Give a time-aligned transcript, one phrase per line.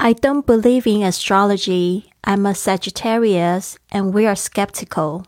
[0.00, 2.04] I don't believe in astrology.
[2.22, 5.22] I'm a Sagittarius, and we are skeptical.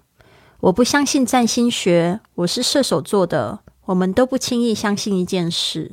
[0.60, 5.92] 我不相信占星学，我是射手座的，我们都不轻易相信一件事。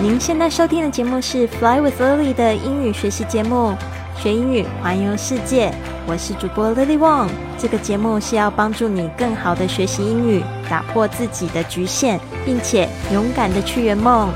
[0.00, 3.74] 您现在收听的节目是《Fly with Lily》的英语学习节目，
[4.20, 5.72] 学英语环游世界。
[6.06, 7.28] 我是主播 Lily Wong。
[7.56, 14.28] 这个节目是要帮助你更好的学习英语，打破自己的局限，并且勇敢的去圆梦。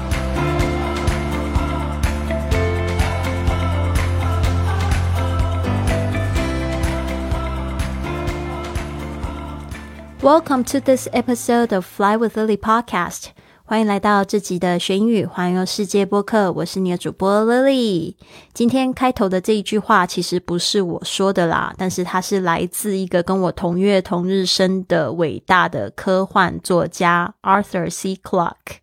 [10.22, 13.30] Welcome to this episode of Fly with Lily podcast.
[13.64, 18.14] 欢迎来到这集的学英语环游世界播客，我是你的主播 Lily。
[18.54, 28.16] 今天开头的这一句话其实不是我说的啦，但是它是来自一个跟我同月同日生的伟大的科幻作家 Arthur C.
[28.22, 28.78] Clarke。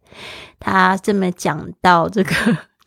[0.58, 2.34] 他这么讲到这个。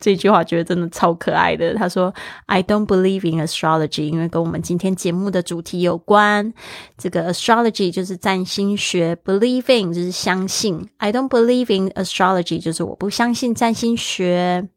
[0.02, 1.72] 这句话觉得真的超可爱的。
[1.74, 2.12] 他说
[2.46, 6.52] ：“I don't believe in astrology，因为跟我们今天节目的主题有关。
[6.98, 10.88] 这个 astrology 就是占星学，believing 就是相信。
[10.96, 14.68] I don't believe in astrology 就是我不相信占星学。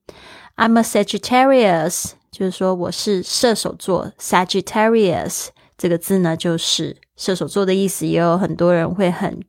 [0.58, 4.12] I'm a Sagittarius，就是说我是射手座。
[4.20, 8.06] Sagittarius 这个字呢，就是射手座的意思。
[8.06, 9.42] 也有很多人会很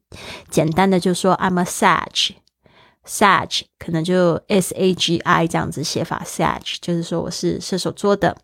[0.49, 2.37] 简单的就说 I'm a Sag。”
[3.06, 8.38] Sag 可能就 S A G I 这样子写法，Sag 就是说我是射手座的，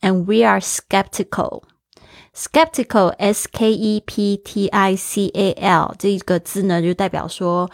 [0.00, 7.70] and we are skeptical。skeptical S K E P T I C A L 这个字呢，就代表说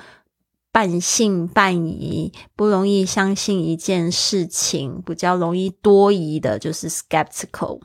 [0.73, 7.81] 半信半疑，不容易相信一件事情，比较容易多疑的，就是 skeptical。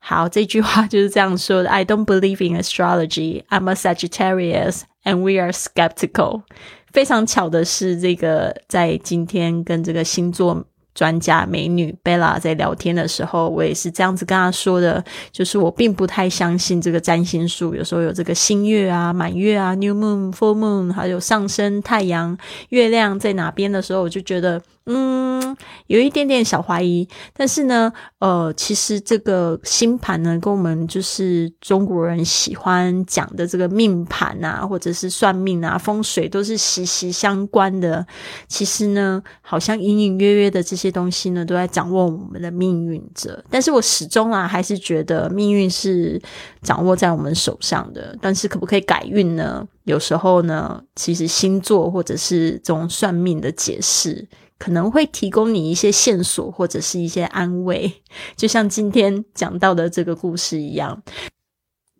[0.00, 1.70] 好，这句话就是这样说的。
[1.70, 3.44] I don't believe in astrology.
[3.48, 6.42] I'm a Sagittarius, and we are skeptical.
[6.91, 22.37] 非常巧的是，这个在今天跟这个星座专家美女贝拉在聊天的时候，我也是这样子跟她说的，就是我并不太相信这个占星术，有时候有这个新月啊、满月啊、New Moon、Full Moon，还有上升太阳、
[22.69, 24.61] 月亮在哪边的时候，我就觉得。
[24.91, 25.55] 嗯，
[25.85, 38.03] 有一点点小怀疑，但是呢，呃，其实这个星盘呢，跟我们就是中国人喜欢讲的这个命盘啊，或者是算命啊、风水，都是息息相关的。
[38.47, 43.43] 其实呢，好像隐隐约约的这些东西呢，都在掌握我们的命运着。
[43.47, 46.19] 但是我始终啊，还是觉得命运是
[46.63, 48.17] 掌握在我们手上的。
[48.19, 49.63] 但是可不可以改运呢？
[49.83, 54.27] 有时候呢，其实星座或者是这种算命的解释。
[54.59, 58.03] 可能会提供你一些线索或者是一些安慰，
[58.37, 61.01] 就像今天讲到的这个故事一样。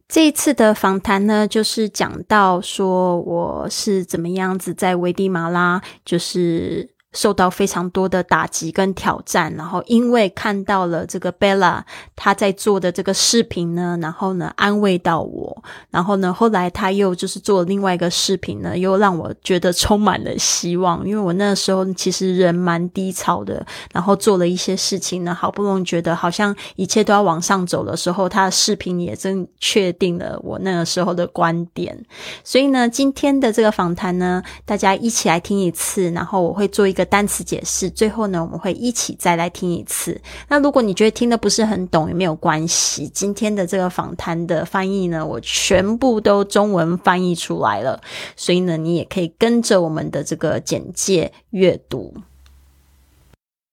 [0.07, 6.98] 这一次的访谈呢，就是讲到说我是怎么样子在危地马拉，就是。
[7.13, 11.81] 受到非常多的打击跟挑战，然后因为看到了这个 Bella
[12.15, 32.05] 他在做的这个视频呢，然后呢安慰到我，然后呢后来他又就是做另外一个视频呢，又让我觉得充满了希望，因为我那时候其实人蛮低潮的，然后做了一些事情呢，好不容易觉得好像一切都要往上走的时候，他的视频也真确定了我那个时候的观点，
[32.43, 36.98] 所以呢今天的这个访谈呢，大家一起来听一次，然后我会做一个。
[36.98, 40.20] 个单词解释，最后呢，我们会一起再来听一次。
[40.48, 43.08] 那如果你觉得听的不是很懂，也没有关系。
[43.08, 48.00] 今天的这个访谈的翻译呢，我全部都中文翻译出来了，
[48.36, 52.14] 所以呢，你也可以跟着我们的这个简介阅读。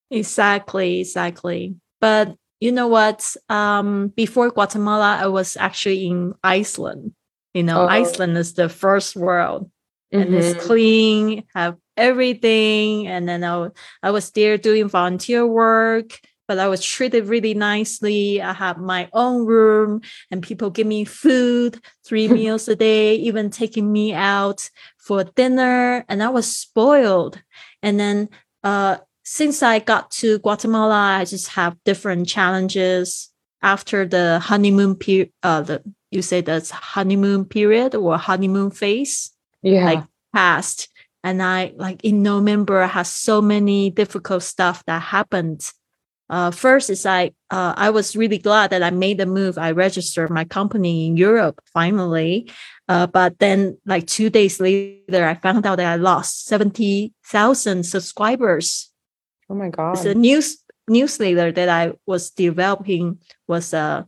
[0.10, 1.76] Exactly, exactly.
[2.00, 3.22] But you know what?
[3.48, 7.12] Um, before Guatemala, I was actually in Iceland.
[7.54, 7.88] You know, oh.
[7.88, 9.70] Iceland is the first world.
[10.12, 10.36] and mm-hmm.
[10.36, 13.07] it's clean, have everything.
[13.07, 13.69] And then I,
[14.03, 18.41] I was there doing volunteer work, but I was treated really nicely.
[18.41, 23.51] I have my own room and people give me food, three meals a day, even
[23.51, 26.05] taking me out for dinner.
[26.09, 27.41] And I was spoiled.
[27.83, 28.29] And then,
[28.63, 28.99] uh,
[29.29, 35.33] since I got to Guatemala, I just have different challenges after the honeymoon period.
[35.43, 35.83] Uh, the
[36.13, 39.33] you say that's honeymoon period or honeymoon phase
[39.63, 39.85] yeah.
[39.85, 40.89] like past.
[41.27, 45.69] And I like in November has so many difficult stuff that happened.
[46.31, 49.59] Uh, first is I uh, I was really glad that I made the move.
[49.59, 52.49] I registered my company in Europe finally.
[52.89, 58.93] Uh, but then like two days later, I found out that I lost 70,000 subscribers.
[59.51, 59.97] Oh my God.
[59.97, 63.19] The news newsletter that I was developing
[63.49, 64.05] was uh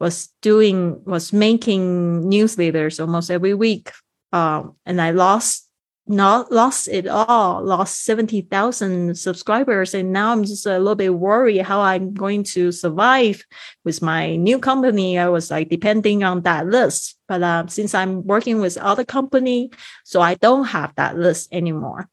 [0.00, 3.92] was doing was making newsletters almost every week
[4.32, 5.69] um, and I lost
[6.10, 9.94] not lost it all, lost 70,000 subscribers.
[9.94, 13.44] And now I'm just a little bit worried how I'm going to survive
[13.84, 15.18] with my new company.
[15.18, 17.16] I was like depending on that list.
[17.28, 19.70] But uh, since I'm working with other company,
[20.04, 22.08] so I don't have that list anymore.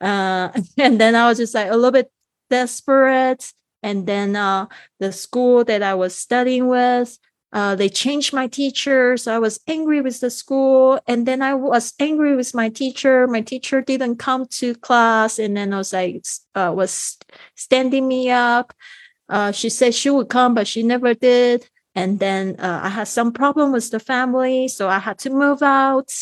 [0.00, 0.48] Uh,
[0.78, 2.10] and then I was just like a little bit
[2.48, 3.52] desperate.
[3.82, 4.66] And then uh,
[4.98, 7.18] the school that I was studying with,
[7.56, 11.00] uh, they changed my teacher, so I was angry with the school.
[11.06, 13.26] And then I was angry with my teacher.
[13.26, 16.22] My teacher didn't come to class, and then I was like,
[16.54, 17.16] uh, was
[17.54, 18.74] standing me up.
[19.30, 21.66] Uh, she said she would come, but she never did.
[21.94, 25.62] And then uh, I had some problem with the family, so I had to move
[25.62, 26.12] out.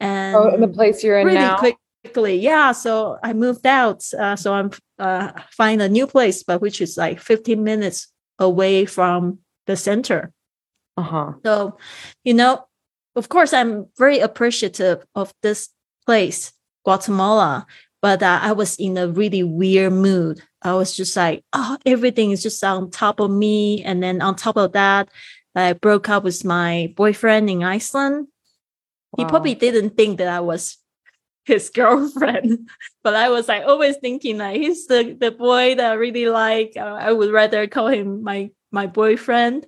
[0.00, 1.58] And oh, in the place you're in really now.
[1.58, 2.72] quickly, yeah.
[2.72, 4.02] So I moved out.
[4.18, 8.86] Uh, so I'm uh, find a new place, but which is like 15 minutes away
[8.86, 10.32] from the center.
[11.00, 11.32] Uh-huh.
[11.44, 11.78] So,
[12.24, 12.66] you know,
[13.16, 15.70] of course, I'm very appreciative of this
[16.06, 16.52] place,
[16.84, 17.66] Guatemala,
[18.02, 20.42] but uh, I was in a really weird mood.
[20.62, 23.82] I was just like, oh, everything is just on top of me.
[23.82, 25.08] And then on top of that,
[25.54, 28.28] I broke up with my boyfriend in Iceland.
[29.16, 30.78] He probably didn't think that I was
[31.44, 32.68] his girlfriend,
[33.02, 36.76] but I was like always thinking like he's the, the boy that I really like.
[36.76, 39.66] I would rather call him my my boyfriend.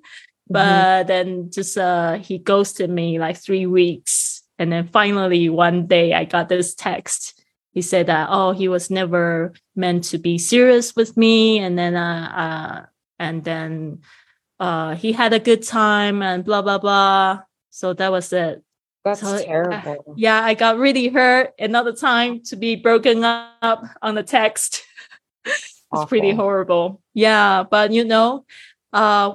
[0.51, 0.53] Mm-hmm.
[0.53, 4.43] But then just uh he ghosted me like three weeks.
[4.59, 7.41] And then finally one day I got this text.
[7.71, 11.59] He said that oh he was never meant to be serious with me.
[11.59, 12.87] And then uh, uh
[13.19, 14.01] and then
[14.61, 17.41] uh he had a good time and blah blah blah.
[17.71, 18.63] So that was it.
[19.05, 20.15] That's So, terrible.
[20.17, 21.55] Yeah, I got really hurt.
[21.59, 24.85] Another time to be broken up on the text.
[25.45, 27.01] it's pretty horrible.
[27.15, 28.45] Yeah, but you know,
[28.93, 29.35] uh,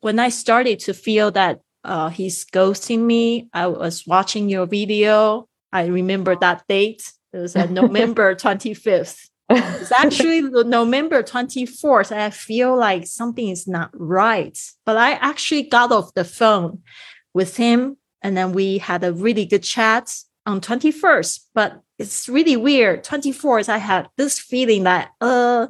[0.00, 5.48] when I started to feel that uh, he's ghosting me, I was watching your video.
[5.72, 7.12] I remember that date.
[7.32, 9.28] It was at November 25th.
[9.50, 12.12] It's actually November 24th.
[12.12, 14.58] I feel like something is not right.
[14.86, 16.82] But I actually got off the phone
[17.34, 20.14] with him and then we had a really good chat
[20.46, 21.40] on 21st.
[21.54, 23.04] But it's really weird.
[23.04, 25.66] 24th, I had this feeling that, uh,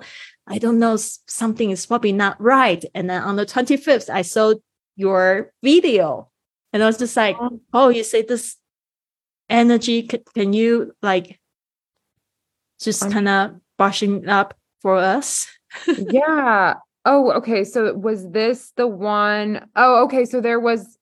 [0.46, 2.84] I don't know, something is probably not right.
[2.94, 4.54] And then on the 25th, I saw
[4.96, 6.30] your video
[6.72, 7.60] and I was just like, Oh.
[7.72, 8.56] oh, you say this
[9.48, 11.40] energy, can, can you like
[12.80, 15.46] just kind of brushing up for us?
[15.86, 16.74] yeah.
[17.04, 17.64] Oh, okay.
[17.64, 20.24] So was this the one oh okay.
[20.24, 20.98] So there was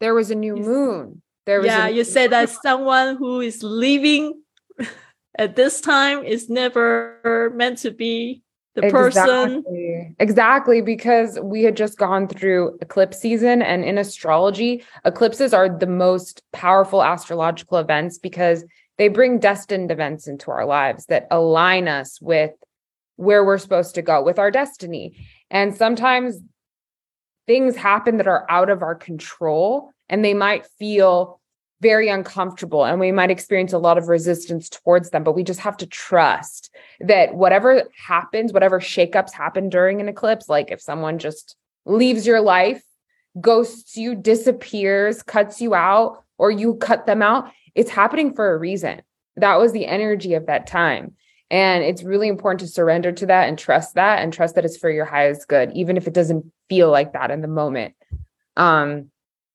[0.00, 1.22] there was a new moon.
[1.46, 4.42] There was yeah, you said that someone who is leaving
[5.38, 8.42] at this time is never meant to be
[8.74, 9.58] the person.
[9.58, 10.14] Exactly.
[10.18, 15.86] Exactly, because we had just gone through eclipse season, and in astrology, eclipses are the
[15.86, 18.64] most powerful astrological events because
[18.98, 22.52] they bring destined events into our lives that align us with
[23.16, 25.16] where we're supposed to go with our destiny.
[25.50, 26.38] And sometimes
[27.46, 31.39] things happen that are out of our control and they might feel
[31.80, 35.60] very uncomfortable and we might experience a lot of resistance towards them, but we just
[35.60, 41.18] have to trust that whatever happens, whatever shakeups happen during an eclipse, like if someone
[41.18, 41.56] just
[41.86, 42.82] leaves your life,
[43.40, 48.58] ghosts you, disappears, cuts you out, or you cut them out, it's happening for a
[48.58, 49.02] reason.
[49.36, 51.14] That was the energy of that time.
[51.50, 54.76] And it's really important to surrender to that and trust that and trust that it's
[54.76, 57.94] for your highest good, even if it doesn't feel like that in the moment.
[58.56, 59.10] Um,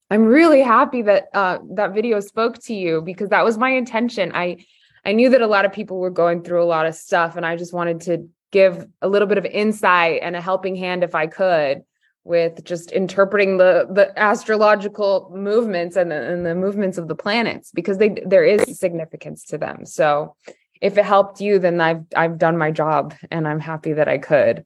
[0.09, 4.31] I'm really happy that uh, that video spoke to you because that was my intention.
[4.33, 4.65] I
[5.03, 7.45] I knew that a lot of people were going through a lot of stuff, and
[7.45, 11.15] I just wanted to give a little bit of insight and a helping hand if
[11.15, 11.83] I could
[12.23, 17.71] with just interpreting the the astrological movements and the, and the movements of the planets
[17.73, 19.85] because they there is significance to them.
[19.85, 20.35] So
[20.81, 24.17] if it helped you, then I've I've done my job, and I'm happy that I
[24.17, 24.65] could.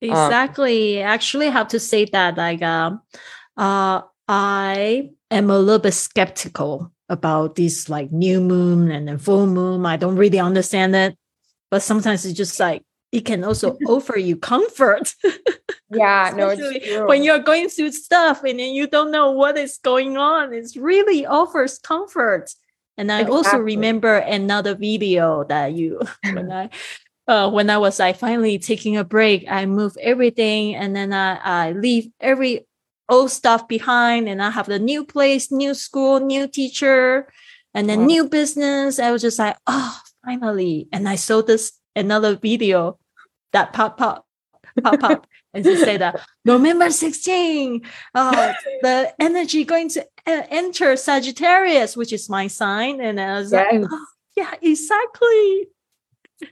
[0.00, 1.00] Exactly.
[1.00, 3.00] Actually, I have to say that like um,
[3.56, 9.46] uh, I am a little bit skeptical about this like new moon and then full
[9.46, 9.84] moon.
[9.84, 11.16] I don't really understand it,
[11.70, 15.14] but sometimes it's just like it can also offer you comfort.
[15.90, 17.06] Yeah, no, Especially it's true.
[17.06, 20.52] when you're going through stuff and then you don't know what is going on.
[20.52, 22.50] It really offers comfort.
[22.96, 26.70] And I also remember another video that you when I
[27.26, 31.36] uh, when I was like finally taking a break, I move everything and then I,
[31.36, 32.66] I leave every
[33.08, 37.28] old stuff behind and I have the new place, new school, new teacher,
[37.74, 38.06] and then Wow.
[38.06, 38.98] new business.
[38.98, 40.88] I was just like, oh, finally.
[40.92, 42.98] And I saw this another video
[43.52, 44.26] that pop pop
[44.82, 45.26] pop up.
[45.52, 47.82] And she said that November 16,
[48.14, 53.00] uh, the energy going to uh, enter Sagittarius, which is my sign.
[53.00, 54.06] And I was like, oh,
[54.36, 55.68] Yeah, exactly.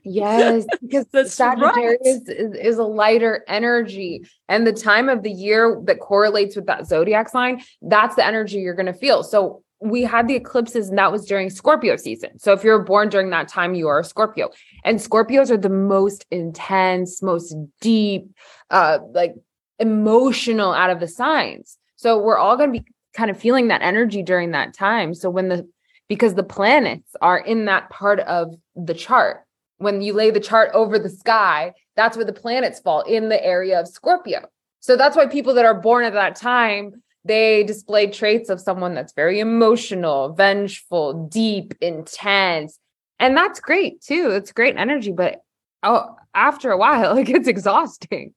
[0.05, 2.37] Yes, because That's Sagittarius right.
[2.37, 4.23] is, is a lighter energy.
[4.49, 8.59] And the time of the year that correlates with that zodiac sign, that's the energy
[8.59, 9.23] you're going to feel.
[9.23, 12.39] So we had the eclipses, and that was during Scorpio season.
[12.39, 14.51] So if you're born during that time, you are a Scorpio.
[14.85, 18.29] And Scorpios are the most intense, most deep,
[18.71, 19.35] uh, like
[19.79, 21.79] emotional out of the signs.
[21.97, 25.15] So we're all going to be kind of feeling that energy during that time.
[25.15, 25.69] So when the
[26.09, 29.42] because the planets are in that part of the chart
[29.83, 33.45] when you lay the chart over the sky, that's where the planets fall in the
[33.45, 34.47] area of Scorpio.
[34.81, 38.95] So that's why people that are born at that time, they display traits of someone
[38.95, 42.79] that's very emotional, vengeful, deep, intense.
[43.19, 44.31] And that's great too.
[44.31, 45.41] It's great energy, but
[45.83, 48.35] oh, after a while, it gets exhausting.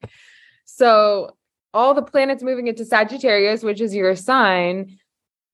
[0.66, 1.36] So
[1.74, 4.98] all the planets moving into Sagittarius, which is your sign,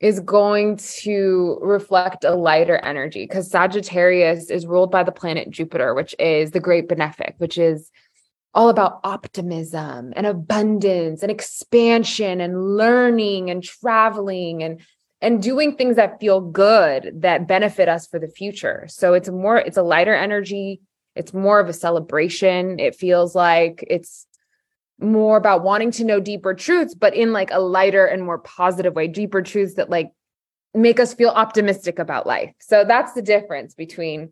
[0.01, 5.93] is going to reflect a lighter energy because Sagittarius is ruled by the planet Jupiter,
[5.93, 7.91] which is the great benefic, which is
[8.53, 14.81] all about optimism and abundance and expansion and learning and traveling and
[15.23, 18.87] and doing things that feel good that benefit us for the future.
[18.89, 20.81] So it's more it's a lighter energy,
[21.15, 22.79] it's more of a celebration.
[22.79, 24.25] It feels like it's
[25.01, 28.95] more about wanting to know deeper truths, but in like a lighter and more positive
[28.95, 30.11] way, deeper truths that like
[30.73, 32.53] make us feel optimistic about life.
[32.59, 34.31] So that's the difference between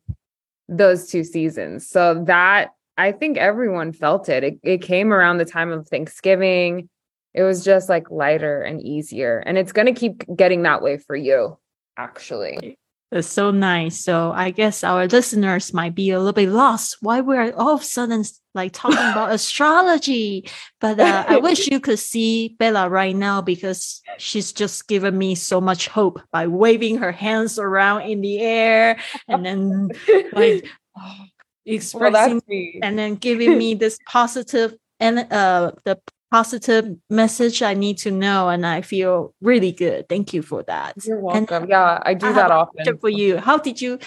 [0.67, 1.87] those two seasons.
[1.87, 4.43] So that I think everyone felt it.
[4.43, 6.89] It, it came around the time of Thanksgiving.
[7.33, 9.39] It was just like lighter and easier.
[9.45, 11.57] And it's going to keep getting that way for you,
[11.97, 12.77] actually.
[13.11, 13.99] It's so nice.
[13.99, 17.81] So I guess our listeners might be a little bit lost why we're all of
[17.81, 18.23] a sudden
[18.53, 20.47] like talking about astrology.
[20.79, 25.33] But uh, I wish you could see Bella right now because she's just given me
[25.33, 29.89] so much hope by waving her hands around in the air and then
[30.33, 31.25] like oh,
[31.65, 35.99] expressing well, and then giving me this positive and uh the
[36.30, 40.08] positive message I need to know, and I feel really good.
[40.08, 40.94] Thank you for that.
[41.04, 41.62] You're welcome.
[41.62, 42.84] And yeah, I do I that have a often.
[42.84, 43.98] question For you, how did you?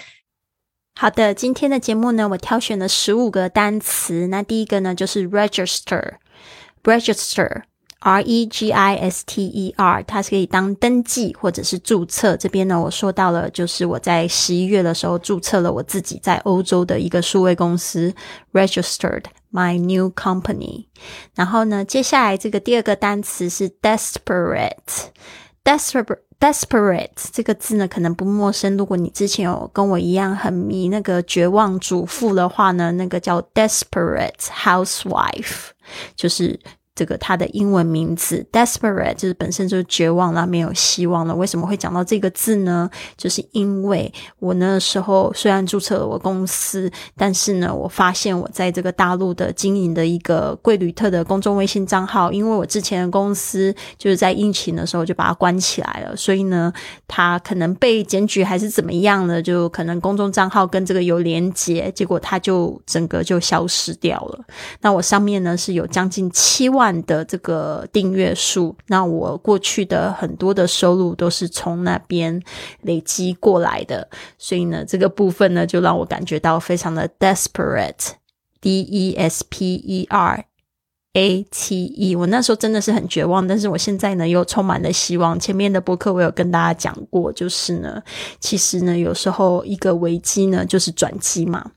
[0.94, 4.26] 好的，今天的节目呢，我挑选了十五个单词。
[4.28, 12.36] 那第一个呢，就是 register，register。R E G I S T E R，它是可以当登记或者是注册。
[12.36, 18.14] 这边呢，我说到了，就是我在十一月的时候注册了我自己在欧洲的一个数位公司，
[18.52, 20.87] registered my new company。
[21.35, 26.17] 然后呢，接下来这个第二个单词是 desperate，desperate。
[26.39, 28.75] Desperate 这个字呢，可能不陌生。
[28.75, 35.69] 如果你之前有跟我一样很迷那个绝望主妇的话呢，那个叫 Desperate Housewife，
[36.17, 36.59] 就是
[36.95, 41.35] 这个它的英文名字 desperate 就是本身就是绝望了，没有希望了。
[41.35, 42.87] 为什么会讲到这个字呢？
[43.17, 56.71] 就是因为我那时候虽然注册了我公司，但是呢，我发现我在这个大陆的经营的一个贵旅特的公众微信账号，因为我之前的公司就是在疫情的时候就把它关起来了，所以呢，
[57.07, 59.41] 它可能被检举还是怎么样呢？
[59.41, 64.45] 就可能公众账号跟这个有连结，结果它就整个就消失掉了。
[64.81, 66.82] 那我上面呢是有将近七万。
[67.03, 72.41] 的这个订阅数，那我过去的很多的收入都是从那边
[72.81, 80.45] 累积过来的，所以呢，这个部分呢就让我感觉到非常的 desperate，d e s p e r
[81.13, 82.15] a t e。
[82.15, 85.39] 我那时候真的是很绝望，但是我现在呢又充满了希望。
[85.39, 88.01] 前面的博客我有跟大家讲过，就是呢，
[88.39, 91.71] 其实呢有时候一个危机呢就是转机嘛。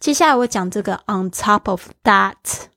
[0.00, 2.69] 接下来我讲这个 on top of that。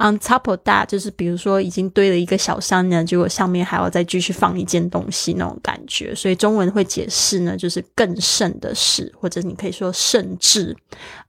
[0.00, 10.76] On top of that，就是比如说已经堆了一个小山呢，结果上面还要再继续放一件东西那种感觉，所以中文会解释呢，就是更甚的事，或者你可以说甚至。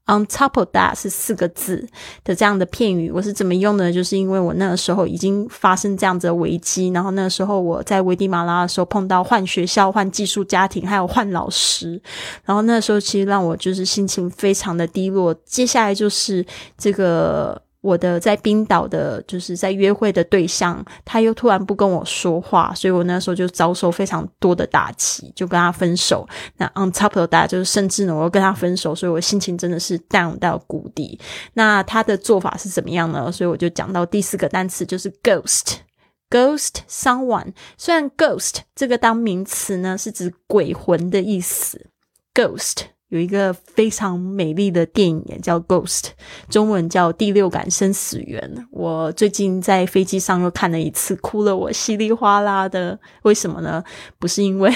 [0.05, 1.87] On top of that 是四个字
[2.23, 3.91] 的这样的片语，我是怎么用的？
[3.91, 11.99] 就是因为我那个时候已经发生这样子的危机，然后那个时候我在危地马拉的时候碰到换学校、换寄宿家庭，还有换老师，
[12.45, 15.33] 然后那时候其实让我就是心情非常的低落。
[15.43, 16.45] 接下来就是
[16.77, 17.59] 这个。
[17.81, 26.27] 我的在冰岛的，就是在约会的对象，他又突然不跟我说话，所以我那时候就遭受非常多的打击，就跟他分手。
[26.57, 31.17] 那 on top of that，就是甚至呢，我又跟他分手，所以我心情真的是 down 到谷底。
[31.53, 33.31] 那他的做法是怎么样呢？
[33.31, 37.53] 所以我就讲到第四个单词，就是 ghost，ghost someone。
[37.77, 41.87] 虽然 ghost 这个当名词呢，是指鬼魂的意思
[42.33, 42.87] ，ghost。
[43.09, 46.01] 有一个非常美丽的电影，叫《Ghost》，
[46.47, 48.39] 中文叫《第六感生死缘》。
[48.71, 52.99] 我最近在飞机上又看了一次，哭了我稀里哗啦的。
[53.23, 53.83] 为什么呢？
[54.19, 54.71] 不是因为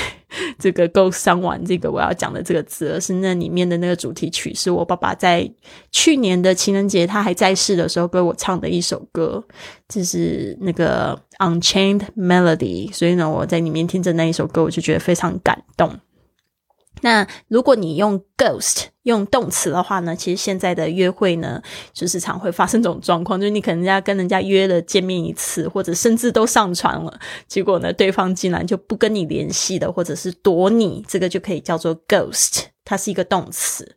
[0.58, 5.48] 这个 Ghost 伤完这个我要讲的这个字，而是那里面的那个主题曲是我爸爸在
[5.92, 9.44] 去年的情人节他还在世的时候给我唱的一首歌，
[9.88, 11.16] 就是那个
[11.62, 12.90] 《Unchained Melody》。
[12.94, 15.96] 所以呢，我在里面听着那一首歌，我就觉得非常感动。
[17.04, 21.62] 那如果你用 ghost 用动词的话呢，其实现在的约会呢，
[21.94, 32.73] 就是常会发生这种状况，就是你可能要跟人家约了见面一次，或者甚至都上传了，结果呢，对方竟然就不跟你联系的，或者是躲你，这个就可以叫做 ghost。
[32.86, 33.96] 它是一个动词，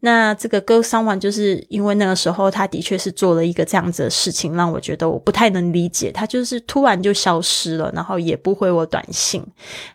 [0.00, 9.44] 那这个 go someone 就是因为那个时候他的确是做了一个这样子的事情，让我觉得我不太能理解，他就是突然就消失了，然后也不回我短信。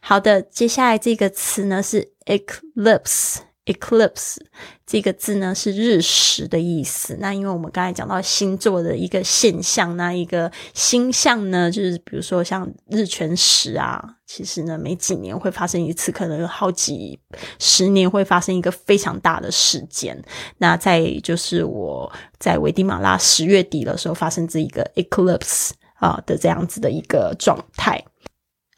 [0.01, 3.37] 好的，接下来这个词呢是 eclipse。
[3.65, 4.37] Eclipse
[4.85, 7.17] 这个字呢是日食的意思。
[7.19, 17.19] 那因为我们刚才讲到星座的一个现象，那一个星象呢，就是比如说像日全食啊，其实呢每几年会发生一次，可能好几
[17.59, 20.23] 十年会发生一个非常大的事件。
[20.59, 28.03] 那在就是我在危地马拉十月底的时候发生这一个 eclipse 啊的这样子的一个状态。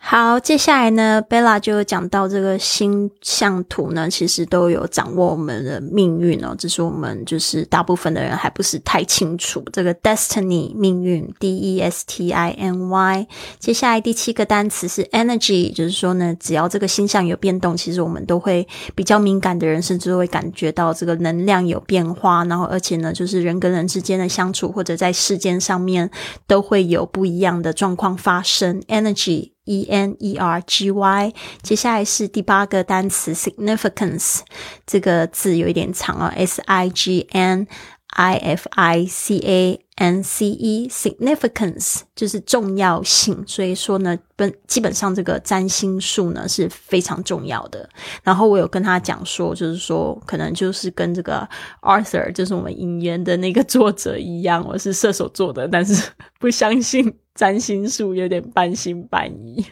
[0.09, 13.27] 好，接下来呢，Bella 就讲到这个星象图呢，其实都有掌握我们的命运哦，只是我们就是大部分的人还不是太清楚这个 destiny 命运 D E S T I N Y。
[13.59, 26.09] 接下来第七个单词是 energy，就是说呢，只要这个星象有变动，其实我们都会比较敏感的人，甚至会感觉到这个能量有变化，然后而且呢，就是人跟人之间的相处或者在事件上面
[26.47, 29.56] 都会有不一样的状况发生，energy。
[29.67, 34.39] E N E R G Y，接下来是第八个单词 significance，
[34.88, 37.67] 这个字有一点长啊，S I G N
[38.09, 47.87] I F I C A N C E，significance 就是重要性，所以说呢，本基本上这个占星术呢是非常重要的。
[48.23, 51.47] 然后我有跟他讲说，就是说可能就是跟这个
[51.81, 56.09] Arthur，就是我们影院的那个作者一样，我是射手座的，但是
[56.39, 57.13] 不相信。
[57.38, 59.63] 占星术有点半信半疑，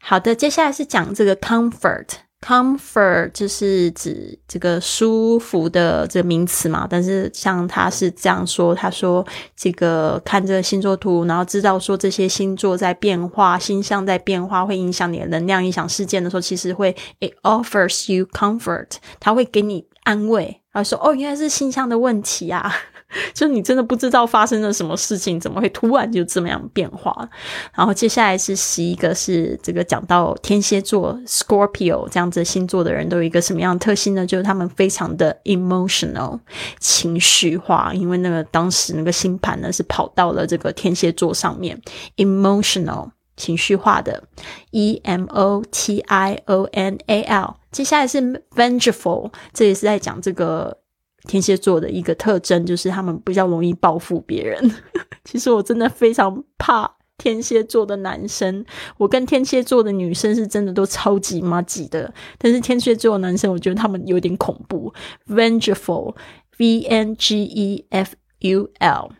[0.00, 2.08] 好的，接下来是讲这个 comfort。
[2.40, 9.24] Comfort 就是指这个舒服的这个名词嘛，但是像他是这样说，他说
[9.54, 22.74] 这个看这个星座图，然后知道说这些星座在变化，星象在变化，会影响你的能量，影响事件的时候，其实会 it offers you comfort，他会给你安慰，他说哦，原来是星象的问题啊。
[23.32, 27.28] 就你真的不知道发生了什么事情，怎么会突然就这么样变化？
[27.74, 34.26] 然后接下来是十一个，是这个讲到天蝎座 （Scorpio） 这样子星座的人都有一个什么样的特性呢？
[34.26, 36.38] 就是他们非常的 emotional
[36.78, 41.80] 情绪化，因为那个当时那个星盘呢是跑到了这个天蝎座上面
[42.16, 44.22] ，emotional 情绪化的
[44.70, 47.56] e m o t i o n a l。
[47.72, 48.20] 接下来是
[48.54, 50.79] vengeful，这也是在讲这个。
[51.24, 54.74] 天蝎座的一个特征就是他们比较容易报复别人。
[55.24, 58.64] 其实我真的非常怕天蝎座的男生，
[58.96, 62.12] 我跟天蝎座的女生是真的都超级妈挤的。
[62.38, 64.92] 但是天蝎座的男生，我觉得他们有点恐怖。
[65.28, 69.10] Vengeful，V N G E F U L，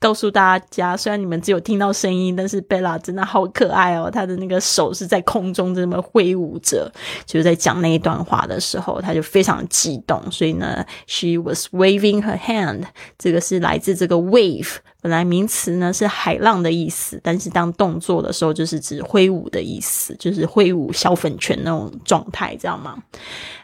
[0.00, 4.10] 告诉大家，虽然你们只有听到声音，但是贝拉真的好可爱哦。
[4.10, 6.90] 她的那个手是在空中这么挥舞着，
[7.26, 10.18] 就是在讲那一段话的时候，她就非常激动。
[10.32, 12.84] 所以呢，she was waving her hand。
[13.18, 22.96] 这个是来自这个 wave，本来名词呢是海浪的意思，但是当动作的时候就是指挥舞的意思，就是挥舞小粉拳那种状态，知道吗？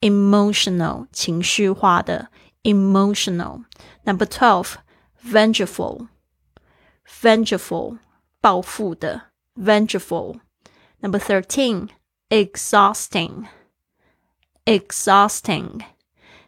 [0.00, 2.28] emotional, 情绪化的
[2.62, 3.64] emotional.
[4.04, 4.76] Number 12,
[5.24, 6.08] vengeful,
[7.06, 7.98] vengeful,
[8.40, 9.22] 报复的
[9.54, 10.40] vengeful.
[11.00, 11.88] Number 13,
[12.28, 13.46] exhausting
[14.64, 15.80] exhausting，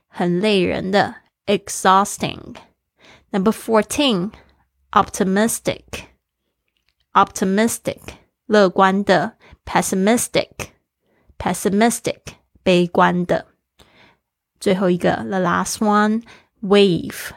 [0.09, 1.17] 很累人的
[1.47, 4.33] exhausting。Number fourteen,
[4.91, 5.85] optimistic,
[7.13, 8.01] optimistic，
[8.47, 10.51] 乐观的 pessimistic,
[11.39, 12.21] pessimistic，
[12.63, 13.47] 悲观的。
[14.61, 16.23] 最后一个，the last one,
[16.61, 17.31] wave,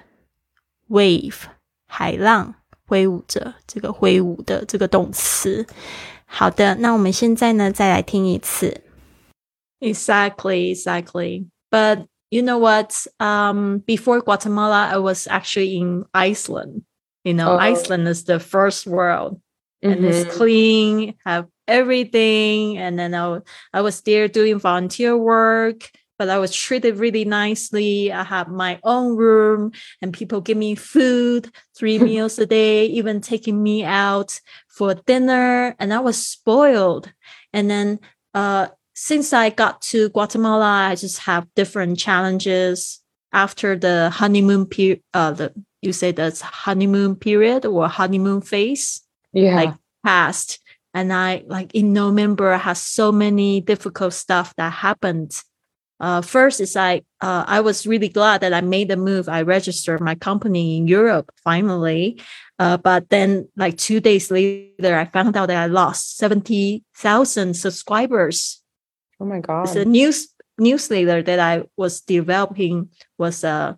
[0.90, 1.36] wave，
[1.88, 2.56] 海浪
[2.86, 5.66] 挥舞着，这个挥舞的这个动词。
[6.26, 8.84] 好的，那我们现在呢，再来听一次。
[9.81, 11.47] Exactly, exactly.
[11.71, 13.07] But you know what?
[13.19, 16.85] Um, before Guatemala, I was actually in Iceland.
[17.25, 17.59] You know, oh.
[17.59, 19.41] Iceland is the first world,
[19.85, 19.93] mm-hmm.
[19.93, 20.37] and it's mm-hmm.
[20.37, 22.79] clean, have everything.
[22.79, 23.41] And then I,
[23.73, 28.13] I was there doing volunteer work, but I was treated really nicely.
[28.13, 33.21] I have my own room, and people give me food, three meals a day, even
[33.21, 37.13] taking me out for dinner, and I was spoiled.
[37.53, 37.99] And then
[38.35, 38.69] uh,
[39.01, 43.01] since I got to Guatemala, I just have different challenges
[43.33, 45.01] after the honeymoon period.
[45.15, 49.01] Uh, the you say that's honeymoon period or honeymoon phase.
[49.33, 50.61] Yeah, like passed,
[50.93, 55.33] and I like in November I has so many difficult stuff that happened.
[55.99, 59.31] Uh, first is I uh, I was really glad that I made the move.
[59.31, 62.21] I registered my company in Europe finally,
[62.59, 67.55] uh, but then like two days later, I found out that I lost seventy thousand
[67.55, 68.60] subscribers
[69.21, 69.69] Oh my god!
[69.69, 73.75] The news newsletter that I was developing was uh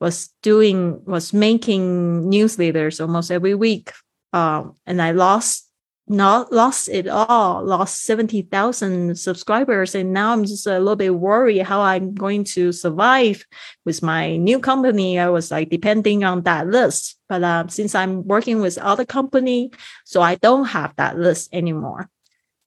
[0.00, 3.92] was doing was making newsletters almost every week.
[4.32, 5.70] Um, and I lost
[6.06, 11.14] not lost it all, lost seventy thousand subscribers, and now I'm just a little bit
[11.14, 13.46] worried how I'm going to survive
[13.86, 15.18] with my new company.
[15.18, 19.70] I was like depending on that list, but uh, since I'm working with other company,
[20.04, 22.10] so I don't have that list anymore.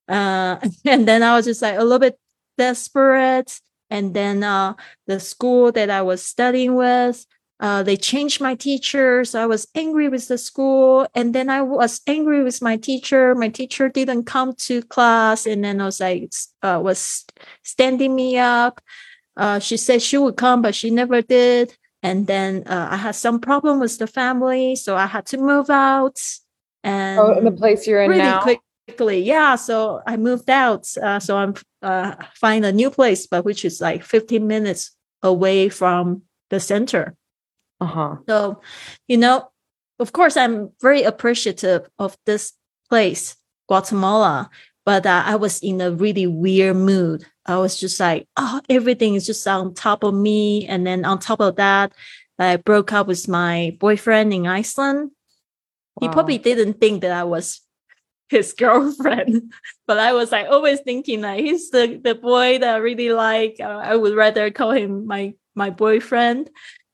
[0.08, 2.18] Uh, and then I was just like a little bit
[2.58, 3.60] desperate.
[3.90, 4.74] And then uh,
[5.06, 7.26] the school that I was studying with,
[7.60, 9.24] uh, they changed my teacher.
[9.26, 11.08] So I was angry with the school.
[11.16, 13.34] And then I was angry with my teacher.
[13.34, 15.46] My teacher didn't come to class.
[15.46, 17.26] And then I was like, uh, was
[17.64, 18.82] standing me up.
[19.38, 21.76] Uh, she said she would come, but she never did.
[22.04, 24.76] And then uh, I had some problem with the family.
[24.76, 26.20] So I had to move out.
[26.84, 28.42] And oh, in the place you're in really now?
[28.42, 29.22] Quick, quickly.
[29.22, 30.88] Yeah, so I moved out.
[30.98, 35.70] Uh, so I'm uh, find a new place, but which is like 15 minutes away
[35.70, 37.16] from the center.
[37.82, 38.18] Uh-huh.
[38.28, 38.62] So,
[39.08, 39.50] you know,
[40.00, 42.54] of course, I'm very appreciative of this
[42.90, 43.36] place,
[43.68, 44.50] Guatemala,
[44.86, 47.26] but uh, I was in a really weird mood.
[47.46, 50.66] I was just like, oh, everything is just on top of me.
[50.66, 51.94] And then on top of that,
[52.40, 55.12] I broke up with my boyfriend in Iceland.
[55.96, 56.08] Wow.
[56.08, 57.62] He probably didn't think that I was
[58.30, 59.54] his girlfriend.
[59.86, 63.58] but I was like always thinking like he's the, the boy that I really like.
[63.60, 66.50] Uh, I would rather call him my my boyfriend.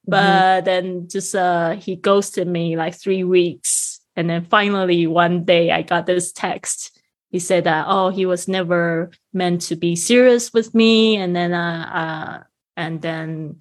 [0.07, 5.71] but then just uh he ghosted me like three weeks and then finally one day
[5.71, 6.99] i got this text
[7.31, 11.53] he said that oh he was never meant to be serious with me and then
[11.53, 12.43] uh, uh
[12.75, 13.57] and then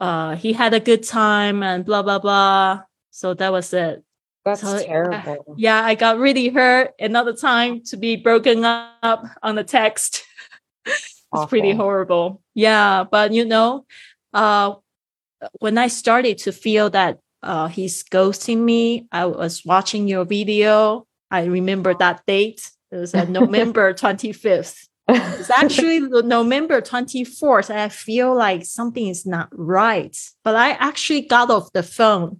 [0.00, 4.02] uh he had a good time and blah blah blah so that was it
[4.46, 5.54] That's So, uh, terrible.
[5.58, 10.22] yeah i got really hurt another time to be broken up on the text.
[11.34, 12.40] It's pretty horrible.
[12.54, 13.84] Yeah but you know
[14.32, 14.76] uh
[15.58, 21.06] when i started to feel that uh he's ghosting me i was watching your video.
[21.30, 22.70] I remember that date.
[22.92, 29.48] It was at november 25th it's actually november 24th i feel like something is not
[29.52, 32.38] right but i actually got off the phone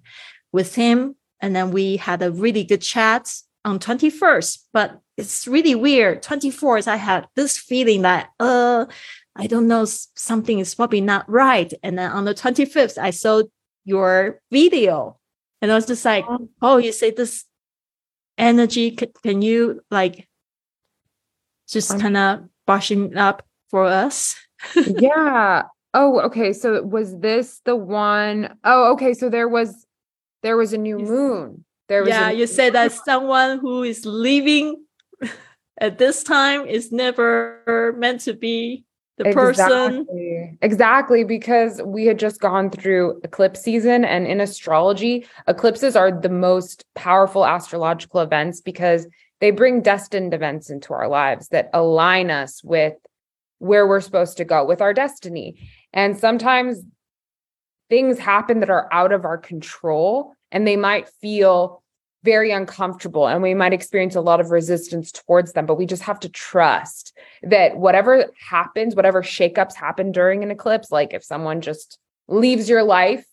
[0.53, 3.33] with him and then we had a really good chat
[3.64, 8.87] on 21st but it's really weird 24th i had this feeling that uh
[9.35, 13.42] i don't know something is probably not right and then on the 25th i saw
[13.85, 15.18] your video
[15.61, 16.49] and i was just like Oh.
[16.62, 17.44] oh you say this
[18.38, 20.29] energy c- can you like
[21.68, 24.37] just kind of brushing up for us
[24.77, 25.62] yeah.
[25.94, 26.53] Oh, okay.
[26.53, 29.14] So was this the one oh okay.
[29.14, 29.86] So there was
[30.47, 31.65] there was a new You moon.
[31.89, 34.85] There was yeah you said that someone who is leaving
[35.81, 38.85] at this time is never meant to be
[39.19, 40.59] the person Exactly.
[40.63, 46.29] Exactly, because we had just gone through eclipse season, and in astrology, eclipses are the
[46.29, 49.07] most powerful astrological events because
[49.41, 52.95] they bring destined events into our lives that align us with
[53.59, 55.69] where we're supposed to go with our destiny.
[55.93, 56.83] And sometimes
[57.89, 61.83] things happen that are out of our control, and they might feel
[62.25, 66.03] very uncomfortable and we might experience a lot of resistance towards them but we just
[66.03, 71.61] have to trust that whatever happens, whatever shakeups happen during an eclipse, like if someone
[71.61, 73.25] just leaves your life,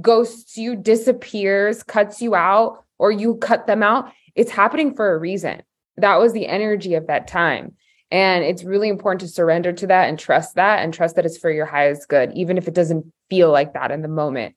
[0.00, 5.18] ghosts you, disappears, cuts you out, or you cut them out, it's happening for a
[5.18, 5.62] reason.
[5.96, 7.74] That was the energy of that time.
[8.10, 11.38] And it's really important to surrender to that and trust that and trust that it's
[11.38, 14.54] for your highest good, even if it doesn't feel like that in the moment.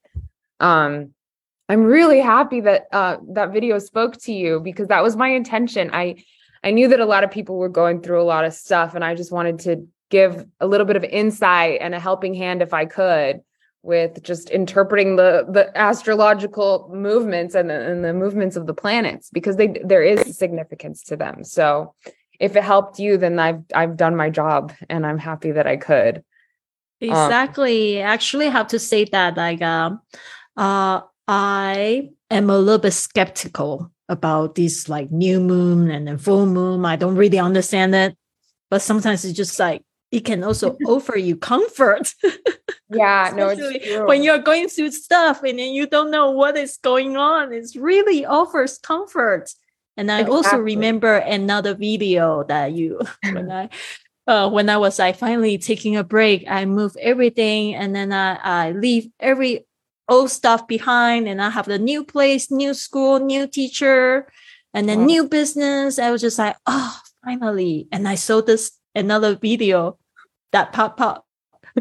[0.59, 1.13] Um,
[1.69, 5.89] I'm really happy that uh, that video spoke to you because that was my intention.
[5.93, 6.23] I
[6.63, 9.03] I knew that a lot of people were going through a lot of stuff, and
[9.03, 12.73] I just wanted to give a little bit of insight and a helping hand if
[12.73, 13.41] I could
[13.83, 19.29] with just interpreting the the astrological movements and the, and the movements of the planets
[19.31, 21.43] because they there is significance to them.
[21.43, 21.93] So
[22.39, 25.77] if it helped you, then I've I've done my job, and I'm happy that I
[25.77, 26.23] could.
[27.01, 28.01] Exactly.
[28.01, 30.01] I actually have to say that like um
[30.55, 36.45] uh I am a little bit skeptical about this like new moon and then full
[36.45, 36.85] moon.
[36.85, 38.17] I don't really understand it.
[38.69, 42.13] But sometimes it's just like it can also offer you comfort.
[42.89, 44.07] Yeah, no, it's true.
[44.07, 47.53] when you're going through stuff and then you don't know what is going on.
[47.53, 49.51] It really offers comfort.
[49.97, 52.99] And I also remember another video that you
[53.31, 53.69] when I
[54.27, 58.35] uh, when I was like finally taking a break, I move everything and then I,
[58.35, 59.65] I leave every
[60.09, 64.27] old stuff behind and I have the new place, new school, new teacher,
[64.73, 65.05] and then Wow.
[65.05, 65.99] new business.
[65.99, 67.87] I was just like, oh, finally.
[67.91, 69.97] And I saw this another video
[70.51, 71.25] that pop up,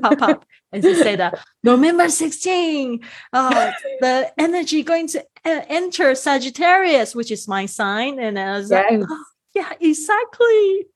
[0.03, 0.45] pop up.
[0.73, 3.01] And she said that November 16,
[3.33, 8.19] uh, the energy going to uh, enter Sagittarius, which is my sign.
[8.19, 10.87] And I was like, oh, yeah, exactly.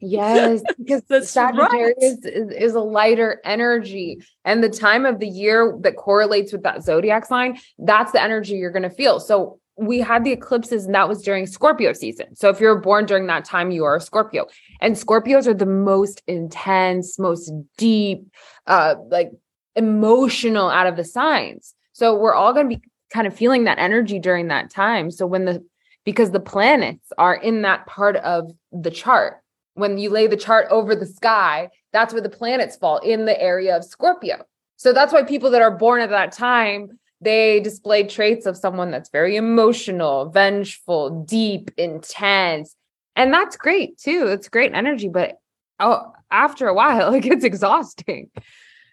[0.00, 1.54] Yes, because That's right.
[1.54, 4.22] Sagittarius is, is a lighter energy.
[4.44, 8.56] And the time of the year that correlates with that zodiac sign, that's the energy
[8.56, 9.20] you're going to feel.
[9.20, 12.36] So we had the eclipses, and that was during Scorpio season.
[12.36, 14.46] So if you're born during that time, you are a Scorpio.
[14.80, 18.26] And Scorpios are the most intense, most deep,
[18.66, 19.32] uh, like
[19.74, 21.74] emotional out of the signs.
[21.92, 25.10] So we're all going to be kind of feeling that energy during that time.
[25.10, 25.64] So when the
[26.04, 29.41] because the planets are in that part of the chart
[29.74, 33.40] when you lay the chart over the sky, that's where the planets fall in the
[33.40, 34.44] area of Scorpio.
[34.76, 38.90] So that's why people that are born at that time, they display traits of someone
[38.90, 42.74] that's very emotional, vengeful, deep, intense.
[43.14, 44.26] And that's great too.
[44.26, 45.38] It's great energy, but
[45.78, 48.30] oh, after a while, it gets exhausting.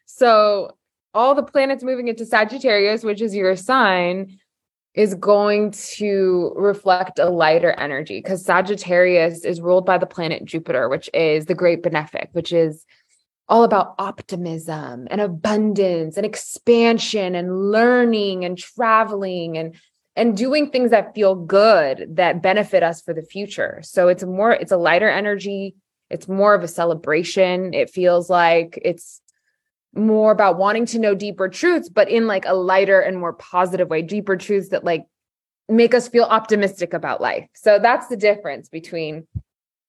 [0.05, 0.77] So
[1.13, 4.37] all the planets moving into Sagittarius, which is your sign,
[4.99, 10.89] is going to reflect a lighter energy because Sagittarius is ruled by the planet Jupiter,
[10.89, 12.85] which is the great benefic, which is
[13.47, 19.73] all about optimism and abundance and expansion and learning and traveling and
[20.17, 23.79] and doing things that feel good that benefit us for the future.
[23.83, 25.75] So it's more it's a lighter energy,
[26.09, 27.73] it's more of a celebration.
[27.73, 29.21] It feels like it's
[29.95, 33.89] more about wanting to know deeper truths, but in like a lighter and more positive
[33.89, 35.06] way, deeper truths that like
[35.67, 37.47] make us feel optimistic about life.
[37.56, 39.28] So that's the difference between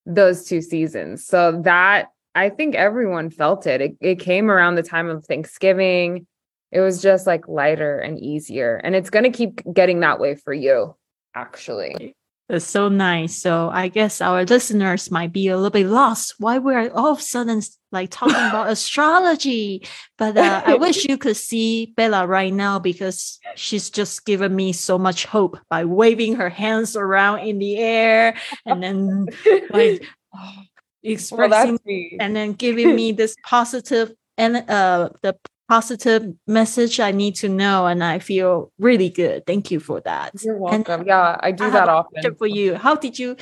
[0.06, 1.26] those two seasons.
[1.26, 3.80] So that I think everyone felt it.
[3.80, 6.26] It, it came around the time of Thanksgiving.
[6.70, 8.76] It was just like lighter and easier.
[8.76, 10.94] And it's going to keep getting that way for you,
[11.34, 12.14] actually.
[12.50, 13.36] It's so nice.
[13.36, 17.20] So I guess our listeners might be a little bit lost why we're all of
[17.20, 19.86] a sudden like talking about astrology.
[20.18, 24.72] But uh, I wish you could see Bella right now because she's just given me
[24.72, 28.34] so much hope by waving her hands around in the air
[28.66, 29.28] and then
[29.70, 30.62] like oh,
[31.04, 35.36] expressing well, and then giving me this positive and uh the
[35.70, 39.46] positive message I need to know, and I feel really good.
[39.46, 40.34] Thank you for that.
[40.42, 41.00] You're welcome.
[41.02, 42.34] And yeah, I do I that often.
[42.34, 43.36] For you, how did you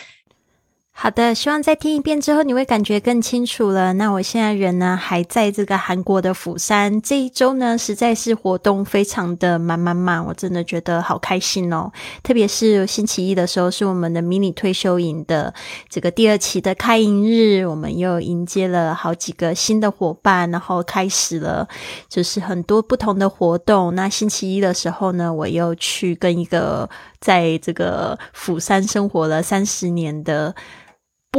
[1.01, 3.93] 好的，希望再听一遍之后，你会感觉更清楚了。
[3.93, 7.01] 那我现在人呢，还在这个韩国的釜山。
[7.01, 11.93] 这一周呢，实在是活动非常的满满满，我真的觉得好开心哦。
[12.25, 15.55] 特别是星期一的时候，是我们的迷你退休营的
[15.89, 21.69] 这个第二期的开营日，我们又迎接了好几个新的伙伴，然后开始了
[22.09, 23.95] 就是很多不同的活动。
[23.95, 30.53] 那星期一的时候呢，我又去跟一个在这个釜山生活了三十年的。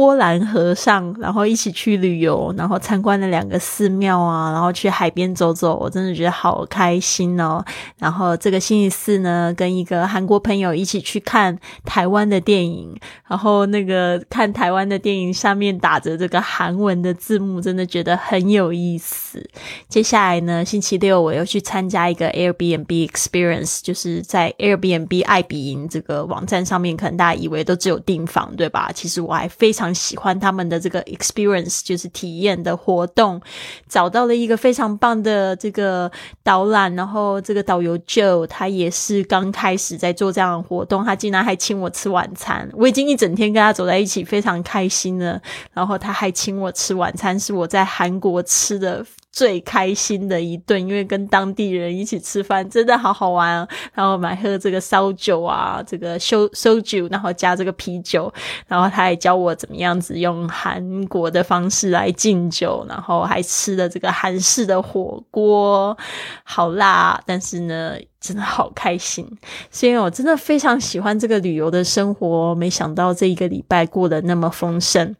[0.00, 7.62] 波兰和尚，然后一起去旅游，然后参观了两个寺庙啊，然后去海边走走，我真的觉得好开心哦。
[7.98, 19.46] 然后这个星期四呢，跟一个韩国朋友一起去看台湾的电影，然后那个看台湾的电影上面打着这个韩文的字幕，真的觉得很有意思。
[19.86, 28.90] 接下来呢，星期六我又去参加一个 Airbnb Experience，就是在 Airbnb 爱比营这个网站上面，可能大家以为都只有订房，对吧？
[28.94, 29.89] 其实我还非常。
[29.94, 33.40] 喜欢他们的这个 experience，就是体验的活动，
[33.88, 36.10] 找到了一个非常棒的这个
[36.42, 45.40] 导览，然后这个导游 Joe 他也是刚开始在做这样的活动，他竟然还请我吃晚餐，我已经一整天跟他走在一起，非常开心了。
[45.72, 49.04] 然后他还请我吃晚餐，是我在韩国吃的。
[49.32, 53.66] 最开心的一顿，因为跟当地人一起吃饭真的好好玩。
[53.94, 58.32] 然后买喝这个烧酒啊，这个烧烧酒，然后加这个啤酒。
[58.66, 65.96] 然后他还教我怎么样子用韩国的方式来敬酒，然后还吃了这个韩式的火锅，
[66.44, 69.26] 好辣，但是呢，真的好开心。
[69.70, 75.14] 所以我真的非常喜欢这个旅游的生活，没想到这一个礼拜过得那么丰盛。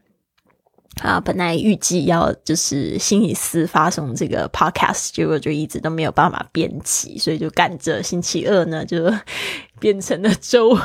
[1.03, 9.11] 啊，本来预计要就是星期四发送这个 podcast，结果就一直都没有办法编辑，所以就赶着星期二呢，就
[9.79, 10.79] 变成了周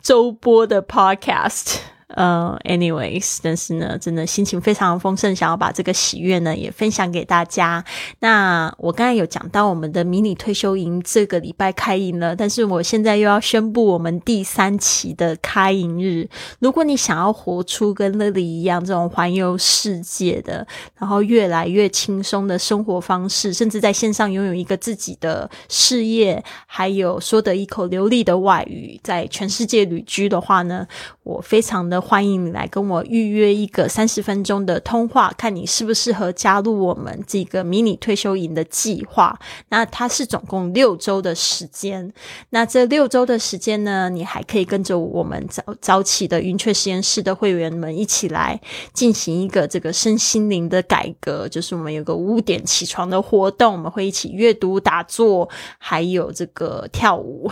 [0.00, 1.76] 周播的 podcast。
[2.08, 7.84] 呃，anyways，但是呢，真的心情非常丰盛，想要把这个喜悦呢也分享给大家。
[8.20, 16.26] 那我刚才有讲到我们的迷你退休营这个礼拜开营了，但是我现在又要宣布我们第三期的开营日。
[16.60, 20.66] 如果你想要活出跟乐丽一样这种环游世界的，
[20.98, 30.86] 然后越来越轻松的生活方式，甚至在线上拥有一个自己的事业，还有说得一口流利的外语，在全世界旅居的话呢，
[31.28, 32.00] 我非常的。
[32.00, 39.38] 欢迎你来跟我预约一个三十分钟的通话，看你适不适合加入我们这个迷你退休营的计划。
[39.68, 42.10] 那它是总共六周的时间。
[42.48, 48.58] 那这六周的时间呢，你还可以跟着我们早早起的云雀实验室的会员们一起来
[48.94, 51.46] 进行一个这个身心灵的改革。
[51.46, 57.50] 就是我们有个五点起床的活动，我们会一起阅读、打坐，还有这个跳舞，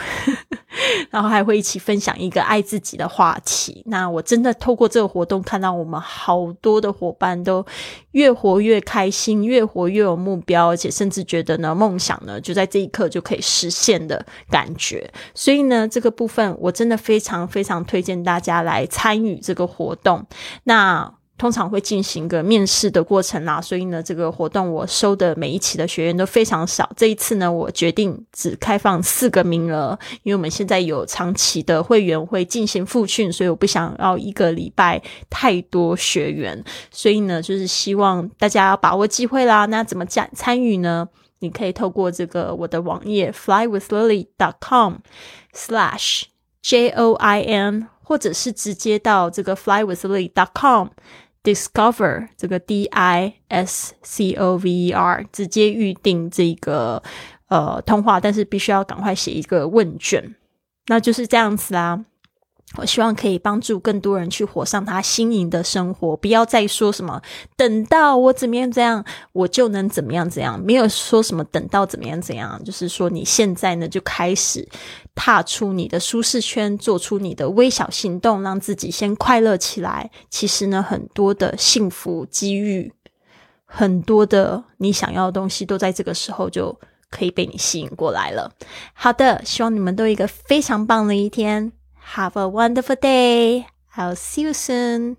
[1.10, 3.65] 然后还会一起分享一个爱自己的话题。
[3.86, 4.22] 那我。
[4.26, 7.64] 真的透过这个活动，看到我们好多的伙伴都
[8.10, 15.08] 越活越开心，越活越有目标，而且甚至觉得呢，梦想呢就在这一刻就可以实现的感觉。
[15.32, 20.26] 所以呢，这个部分我真的非常非常推荐大家来参与这个活动。
[20.64, 21.14] 那。
[21.38, 26.90] 通常会进行一个面试的过程啦，所以呢，这个活动我收的每一期的学员都非常少。
[26.96, 39.66] 这一次呢，我决定只开放四个名额，因为我们现在有长期的会员会进行复训，所以我不想要一个礼拜太多学员，所以呢，就是希望大家要把握机会啦。
[39.66, 41.08] 那怎么加参与呢？
[41.40, 46.22] 你可以透过这个我的网页 flywithlily.com/slash
[46.62, 50.88] j o i n，或者是直接到这个 flywithlily.com。
[51.46, 57.00] Discover 这个 D I S C O V E R 直接预定这个
[57.46, 60.34] 呃通话，但是必须要赶快写一个问卷，
[60.88, 62.04] 那就是这样子啦。
[62.76, 67.22] 我希望可以帮助更多人去活上他心仪的生活，不要再说什么
[67.56, 74.68] 等到我怎么样怎样，我就能怎么样怎样，没有说什么等到怎么样怎样，就是说你现在呢就开始
[75.14, 80.10] 踏出你的舒适圈，做出你的微小行动，让自己先快乐起来。
[80.28, 82.92] 其实呢，很多的幸福机遇，
[83.64, 86.78] 很多的你想要的东西，都在这个时候就
[87.10, 88.52] 可以被你吸引过来了。
[88.92, 91.72] 好的，希望你们都有一个非常棒的一天。
[92.14, 93.66] Have a wonderful day.
[93.96, 95.16] I'll see you soon.